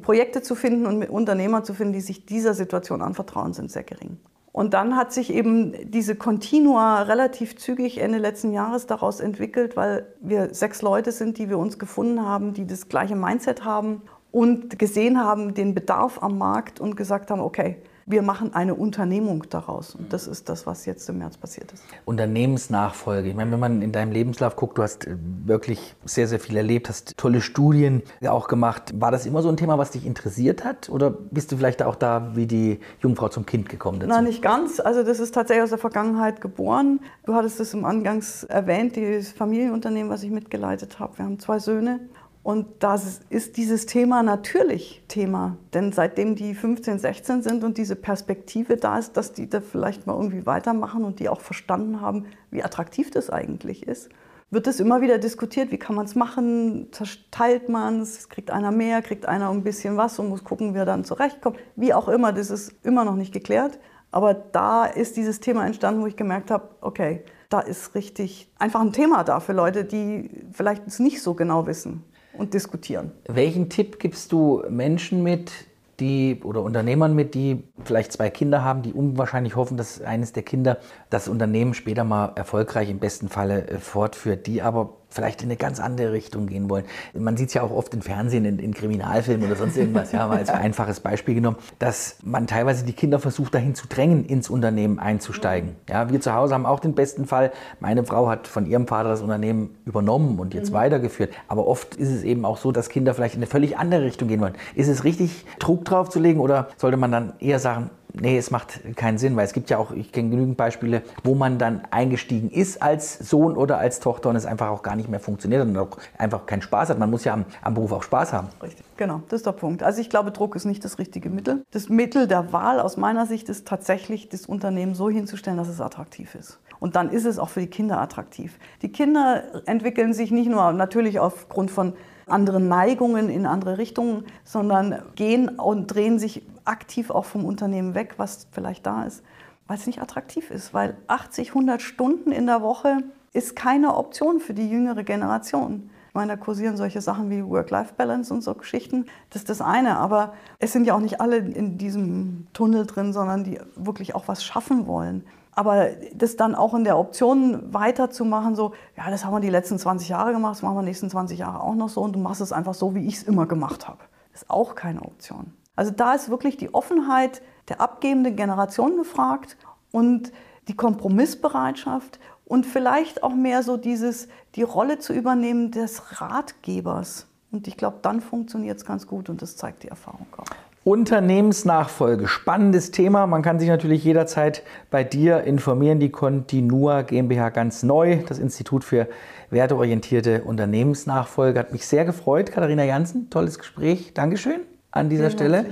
Projekte 0.00 0.42
zu 0.42 0.54
finden 0.54 0.86
und 0.86 1.02
Unternehmer 1.10 1.64
zu 1.64 1.74
finden, 1.74 1.92
die 1.92 2.00
sich 2.00 2.24
dieser 2.24 2.54
Situation 2.54 3.02
anvertrauen, 3.02 3.52
sind 3.52 3.72
sehr 3.72 3.82
gering. 3.82 4.16
Und 4.52 4.74
dann 4.74 4.96
hat 4.96 5.12
sich 5.12 5.34
eben 5.34 5.74
diese 5.90 6.14
Continua 6.14 7.02
relativ 7.02 7.56
zügig 7.56 7.98
Ende 7.98 8.18
letzten 8.18 8.52
Jahres 8.52 8.86
daraus 8.86 9.18
entwickelt, 9.18 9.76
weil 9.76 10.06
wir 10.20 10.54
sechs 10.54 10.82
Leute 10.82 11.10
sind, 11.10 11.36
die 11.36 11.48
wir 11.48 11.58
uns 11.58 11.80
gefunden 11.80 12.24
haben, 12.24 12.54
die 12.54 12.64
das 12.64 12.88
gleiche 12.88 13.16
Mindset 13.16 13.64
haben 13.64 14.02
und 14.30 14.78
gesehen 14.78 15.18
haben 15.18 15.52
den 15.52 15.74
Bedarf 15.74 16.22
am 16.22 16.38
Markt 16.38 16.78
und 16.78 16.96
gesagt 16.96 17.32
haben, 17.32 17.40
okay, 17.40 17.76
wir 18.08 18.22
machen 18.22 18.54
eine 18.54 18.74
Unternehmung 18.74 19.44
daraus. 19.50 19.94
Und 19.94 20.12
das 20.12 20.26
ist 20.26 20.48
das, 20.48 20.66
was 20.66 20.86
jetzt 20.86 21.08
im 21.08 21.18
März 21.18 21.36
passiert 21.36 21.72
ist. 21.72 21.82
Unternehmensnachfolge. 22.04 23.28
Ich 23.28 23.34
meine, 23.34 23.52
wenn 23.52 23.60
man 23.60 23.82
in 23.82 23.92
deinem 23.92 24.12
Lebenslauf 24.12 24.56
guckt, 24.56 24.78
du 24.78 24.82
hast 24.82 25.06
äh, 25.06 25.16
wirklich 25.44 25.94
sehr, 26.04 26.26
sehr 26.26 26.40
viel 26.40 26.56
erlebt, 26.56 26.88
hast 26.88 27.16
tolle 27.16 27.40
Studien 27.40 28.02
auch 28.26 28.48
gemacht. 28.48 28.94
War 28.98 29.10
das 29.10 29.26
immer 29.26 29.42
so 29.42 29.48
ein 29.48 29.56
Thema, 29.56 29.78
was 29.78 29.90
dich 29.90 30.06
interessiert 30.06 30.64
hat? 30.64 30.88
Oder 30.88 31.10
bist 31.10 31.52
du 31.52 31.56
vielleicht 31.56 31.82
auch 31.82 31.96
da 31.96 32.32
wie 32.34 32.46
die 32.46 32.80
Jungfrau 33.00 33.28
zum 33.28 33.44
Kind 33.46 33.68
gekommen 33.68 34.00
dazu? 34.00 34.10
Nein, 34.10 34.24
nicht 34.24 34.42
ganz. 34.42 34.80
Also 34.80 35.02
das 35.02 35.20
ist 35.20 35.34
tatsächlich 35.34 35.64
aus 35.64 35.70
der 35.70 35.78
Vergangenheit 35.78 36.40
geboren. 36.40 37.00
Du 37.26 37.34
hattest 37.34 37.60
es 37.60 37.74
im 37.74 37.84
Angangs 37.84 38.44
erwähnt, 38.44 38.96
dieses 38.96 39.32
Familienunternehmen, 39.32 40.10
was 40.10 40.22
ich 40.22 40.30
mitgeleitet 40.30 40.98
habe. 40.98 41.18
Wir 41.18 41.24
haben 41.24 41.38
zwei 41.38 41.58
Söhne 41.58 42.00
und 42.48 42.66
das 42.78 43.20
ist 43.28 43.58
dieses 43.58 43.84
Thema 43.84 44.22
natürlich 44.22 45.02
Thema. 45.06 45.58
Denn 45.74 45.92
seitdem 45.92 46.34
die 46.34 46.54
15, 46.54 46.98
16 46.98 47.42
sind 47.42 47.62
und 47.62 47.76
diese 47.76 47.94
Perspektive 47.94 48.78
da 48.78 48.96
ist, 48.98 49.18
dass 49.18 49.34
die 49.34 49.50
da 49.50 49.60
vielleicht 49.60 50.06
mal 50.06 50.14
irgendwie 50.14 50.46
weitermachen 50.46 51.04
und 51.04 51.20
die 51.20 51.28
auch 51.28 51.42
verstanden 51.42 52.00
haben, 52.00 52.24
wie 52.50 52.64
attraktiv 52.64 53.10
das 53.10 53.28
eigentlich 53.28 53.86
ist, 53.86 54.08
wird 54.50 54.66
es 54.66 54.80
immer 54.80 55.02
wieder 55.02 55.18
diskutiert, 55.18 55.70
wie 55.72 55.76
kann 55.76 55.94
man 55.94 56.06
es 56.06 56.14
machen, 56.14 56.88
zerteilt 56.90 57.68
man 57.68 58.00
es, 58.00 58.30
kriegt 58.30 58.50
einer 58.50 58.70
mehr, 58.70 59.02
kriegt 59.02 59.26
einer 59.26 59.50
ein 59.50 59.62
bisschen 59.62 59.98
was 59.98 60.18
und 60.18 60.30
muss 60.30 60.42
gucken, 60.42 60.72
wie 60.72 60.78
er 60.78 60.86
dann 60.86 61.04
zurechtkommt. 61.04 61.58
Wie 61.76 61.92
auch 61.92 62.08
immer, 62.08 62.32
das 62.32 62.48
ist 62.48 62.72
immer 62.82 63.04
noch 63.04 63.16
nicht 63.16 63.34
geklärt. 63.34 63.78
Aber 64.10 64.32
da 64.32 64.86
ist 64.86 65.18
dieses 65.18 65.40
Thema 65.40 65.66
entstanden, 65.66 66.00
wo 66.00 66.06
ich 66.06 66.16
gemerkt 66.16 66.50
habe, 66.50 66.70
okay, 66.80 67.24
da 67.50 67.60
ist 67.60 67.94
richtig 67.94 68.50
einfach 68.58 68.80
ein 68.80 68.94
Thema 68.94 69.22
da 69.22 69.40
für 69.40 69.52
Leute, 69.52 69.84
die 69.84 70.30
vielleicht 70.50 70.86
es 70.86 70.98
nicht 70.98 71.20
so 71.20 71.34
genau 71.34 71.66
wissen 71.66 72.04
und 72.38 72.54
diskutieren. 72.54 73.12
Welchen 73.26 73.68
Tipp 73.68 73.98
gibst 73.98 74.32
du 74.32 74.62
Menschen 74.68 75.22
mit, 75.22 75.52
die 76.00 76.40
oder 76.44 76.62
Unternehmern 76.62 77.14
mit, 77.14 77.34
die 77.34 77.64
vielleicht 77.84 78.12
zwei 78.12 78.30
Kinder 78.30 78.62
haben, 78.62 78.82
die 78.82 78.92
unwahrscheinlich 78.92 79.56
hoffen, 79.56 79.76
dass 79.76 80.00
eines 80.00 80.32
der 80.32 80.44
Kinder 80.44 80.78
das 81.10 81.28
Unternehmen 81.28 81.74
später 81.74 82.04
mal 82.04 82.32
erfolgreich 82.36 82.88
im 82.88 83.00
besten 83.00 83.28
Falle 83.28 83.66
äh, 83.66 83.78
fortführt, 83.78 84.46
die 84.46 84.62
aber 84.62 84.97
vielleicht 85.08 85.42
in 85.42 85.48
eine 85.48 85.56
ganz 85.56 85.80
andere 85.80 86.12
Richtung 86.12 86.46
gehen 86.46 86.68
wollen. 86.68 86.84
Man 87.14 87.36
sieht 87.36 87.48
es 87.48 87.54
ja 87.54 87.62
auch 87.62 87.70
oft 87.70 87.94
im 87.94 88.02
Fernsehen, 88.02 88.44
in, 88.44 88.58
in 88.58 88.74
Kriminalfilmen 88.74 89.46
oder 89.46 89.56
sonst 89.56 89.76
irgendwas, 89.76 90.12
ja, 90.12 90.26
mal 90.26 90.38
als 90.38 90.50
einfaches 90.50 91.00
Beispiel 91.00 91.34
genommen, 91.34 91.56
dass 91.78 92.16
man 92.22 92.46
teilweise 92.46 92.84
die 92.84 92.92
Kinder 92.92 93.18
versucht, 93.18 93.54
dahin 93.54 93.74
zu 93.74 93.86
drängen, 93.86 94.26
ins 94.26 94.50
Unternehmen 94.50 94.98
einzusteigen. 94.98 95.76
Ja, 95.88 96.10
wir 96.10 96.20
zu 96.20 96.34
Hause 96.34 96.54
haben 96.54 96.66
auch 96.66 96.80
den 96.80 96.94
besten 96.94 97.26
Fall. 97.26 97.52
Meine 97.80 98.04
Frau 98.04 98.28
hat 98.28 98.46
von 98.46 98.66
ihrem 98.66 98.86
Vater 98.86 99.08
das 99.08 99.22
Unternehmen 99.22 99.76
übernommen 99.86 100.38
und 100.38 100.54
jetzt 100.54 100.70
mhm. 100.70 100.74
weitergeführt. 100.74 101.32
Aber 101.48 101.66
oft 101.66 101.94
ist 101.94 102.10
es 102.10 102.22
eben 102.22 102.44
auch 102.44 102.58
so, 102.58 102.72
dass 102.72 102.88
Kinder 102.88 103.14
vielleicht 103.14 103.34
in 103.34 103.40
eine 103.40 103.46
völlig 103.46 103.78
andere 103.78 104.02
Richtung 104.02 104.28
gehen 104.28 104.40
wollen. 104.40 104.54
Ist 104.74 104.88
es 104.88 105.04
richtig, 105.04 105.44
Druck 105.58 105.84
drauf 105.84 106.10
zu 106.10 106.20
legen 106.20 106.40
oder 106.40 106.68
sollte 106.76 106.96
man 106.96 107.10
dann 107.10 107.32
eher 107.40 107.58
sagen, 107.58 107.90
nee, 108.14 108.38
es 108.38 108.50
macht 108.50 108.96
keinen 108.96 109.18
Sinn, 109.18 109.36
weil 109.36 109.44
es 109.44 109.52
gibt 109.52 109.70
ja 109.70 109.78
auch, 109.78 109.90
ich 109.92 110.12
kenne 110.12 110.30
genügend 110.30 110.56
Beispiele, 110.56 111.02
wo 111.24 111.34
man 111.34 111.58
dann 111.58 111.82
eingestiegen 111.90 112.50
ist 112.50 112.82
als 112.82 113.18
Sohn 113.18 113.56
oder 113.56 113.78
als 113.78 114.00
Tochter 114.00 114.30
und 114.30 114.36
es 114.36 114.46
einfach 114.46 114.68
auch 114.68 114.82
gar 114.82 114.96
nicht 114.96 115.08
mehr 115.08 115.20
funktioniert 115.20 115.62
und 115.62 115.76
auch 115.76 115.98
einfach 116.16 116.46
keinen 116.46 116.62
Spaß 116.62 116.90
hat. 116.90 116.98
Man 116.98 117.10
muss 117.10 117.24
ja 117.24 117.34
am, 117.34 117.44
am 117.62 117.74
Beruf 117.74 117.92
auch 117.92 118.02
Spaß 118.02 118.32
haben. 118.32 118.48
Richtig, 118.62 118.84
genau, 118.96 119.22
das 119.28 119.40
ist 119.40 119.46
der 119.46 119.52
Punkt. 119.52 119.82
Also 119.82 120.00
ich 120.00 120.10
glaube, 120.10 120.30
Druck 120.30 120.56
ist 120.56 120.64
nicht 120.64 120.84
das 120.84 120.98
richtige 120.98 121.30
Mittel. 121.30 121.64
Das 121.70 121.88
Mittel 121.88 122.26
der 122.26 122.52
Wahl 122.52 122.80
aus 122.80 122.96
meiner 122.96 123.26
Sicht 123.26 123.48
ist 123.48 123.66
tatsächlich, 123.66 124.28
das 124.28 124.46
Unternehmen 124.46 124.94
so 124.94 125.10
hinzustellen, 125.10 125.58
dass 125.58 125.68
es 125.68 125.80
attraktiv 125.80 126.34
ist. 126.34 126.58
Und 126.80 126.96
dann 126.96 127.10
ist 127.10 127.24
es 127.24 127.38
auch 127.38 127.48
für 127.48 127.60
die 127.60 127.66
Kinder 127.66 128.00
attraktiv. 128.00 128.58
Die 128.82 128.92
Kinder 128.92 129.42
entwickeln 129.66 130.12
sich 130.12 130.30
nicht 130.30 130.48
nur 130.48 130.72
natürlich 130.72 131.18
aufgrund 131.18 131.70
von 131.70 131.94
anderen 132.30 132.68
Neigungen 132.68 133.28
in 133.28 133.46
andere 133.46 133.78
Richtungen, 133.78 134.24
sondern 134.44 135.02
gehen 135.14 135.48
und 135.48 135.88
drehen 135.88 136.18
sich 136.18 136.42
aktiv 136.64 137.10
auch 137.10 137.24
vom 137.24 137.44
Unternehmen 137.44 137.94
weg, 137.94 138.14
was 138.16 138.46
vielleicht 138.52 138.86
da 138.86 139.04
ist, 139.04 139.22
weil 139.66 139.78
es 139.78 139.86
nicht 139.86 140.00
attraktiv 140.00 140.50
ist. 140.50 140.74
Weil 140.74 140.96
80, 141.06 141.48
100 141.50 141.82
Stunden 141.82 142.32
in 142.32 142.46
der 142.46 142.62
Woche 142.62 142.98
ist 143.32 143.56
keine 143.56 143.96
Option 143.96 144.40
für 144.40 144.54
die 144.54 144.68
jüngere 144.68 145.04
Generation. 145.04 145.90
Meine, 146.18 146.36
da 146.36 146.36
kursieren 146.36 146.76
solche 146.76 147.00
Sachen 147.00 147.30
wie 147.30 147.46
Work-Life-Balance 147.48 148.34
und 148.34 148.42
so 148.42 148.54
Geschichten. 148.54 149.06
Das 149.30 149.42
ist 149.42 149.50
das 149.50 149.60
eine. 149.60 149.98
Aber 149.98 150.32
es 150.58 150.72
sind 150.72 150.84
ja 150.84 150.94
auch 150.94 151.00
nicht 151.00 151.20
alle 151.20 151.36
in 151.36 151.78
diesem 151.78 152.48
Tunnel 152.52 152.86
drin, 152.86 153.12
sondern 153.12 153.44
die 153.44 153.60
wirklich 153.76 154.16
auch 154.16 154.26
was 154.26 154.42
schaffen 154.42 154.88
wollen. 154.88 155.24
Aber 155.52 155.86
das 156.12 156.34
dann 156.34 156.56
auch 156.56 156.74
in 156.74 156.82
der 156.82 156.98
Option 156.98 157.72
weiterzumachen, 157.72 158.56
so, 158.56 158.72
ja, 158.96 159.10
das 159.10 159.24
haben 159.24 159.32
wir 159.32 159.40
die 159.40 159.48
letzten 159.48 159.78
20 159.78 160.08
Jahre 160.08 160.32
gemacht, 160.32 160.56
das 160.56 160.62
machen 160.62 160.76
wir 160.76 160.82
die 160.82 160.88
nächsten 160.88 161.08
20 161.08 161.38
Jahre 161.38 161.60
auch 161.60 161.74
noch 161.74 161.88
so 161.88 162.00
und 162.00 162.14
du 162.14 162.18
machst 162.18 162.40
es 162.40 162.52
einfach 162.52 162.74
so, 162.74 162.94
wie 162.96 163.06
ich 163.06 163.16
es 163.16 163.22
immer 163.22 163.46
gemacht 163.46 163.86
habe. 163.86 164.00
Ist 164.34 164.50
auch 164.50 164.74
keine 164.74 165.02
Option. 165.02 165.52
Also 165.76 165.92
da 165.92 166.14
ist 166.14 166.30
wirklich 166.30 166.56
die 166.56 166.74
Offenheit 166.74 167.42
der 167.68 167.80
abgebenden 167.80 168.34
Generation 168.34 168.96
gefragt 168.96 169.56
und 169.92 170.32
die 170.68 170.76
Kompromissbereitschaft 170.76 172.18
und 172.48 172.64
vielleicht 172.64 173.22
auch 173.22 173.34
mehr 173.34 173.62
so 173.62 173.76
dieses, 173.76 174.28
die 174.54 174.62
Rolle 174.62 174.98
zu 174.98 175.12
übernehmen 175.12 175.70
des 175.70 176.20
Ratgebers. 176.20 177.26
Und 177.52 177.68
ich 177.68 177.76
glaube, 177.76 177.98
dann 178.02 178.20
funktioniert 178.20 178.78
es 178.78 178.84
ganz 178.84 179.06
gut 179.06 179.28
und 179.28 179.40
das 179.42 179.56
zeigt 179.56 179.82
die 179.82 179.88
Erfahrung 179.88 180.26
auch. 180.36 180.44
Unternehmensnachfolge, 180.84 182.28
spannendes 182.28 182.90
Thema. 182.90 183.26
Man 183.26 183.42
kann 183.42 183.58
sich 183.58 183.68
natürlich 183.68 184.02
jederzeit 184.04 184.62
bei 184.90 185.04
dir 185.04 185.44
informieren. 185.44 186.00
Die 186.00 186.10
Continua 186.10 187.02
GmbH 187.02 187.50
ganz 187.50 187.82
neu, 187.82 188.20
das 188.26 188.38
Institut 188.38 188.84
für 188.84 189.06
werteorientierte 189.50 190.44
Unternehmensnachfolge. 190.44 191.58
Hat 191.58 191.72
mich 191.72 191.86
sehr 191.86 192.06
gefreut. 192.06 192.52
Katharina 192.52 192.84
Jansen, 192.84 193.28
tolles 193.28 193.58
Gespräch. 193.58 194.14
Dankeschön 194.14 194.60
an 194.90 195.08
dieser 195.08 195.30
Stelle. 195.30 195.66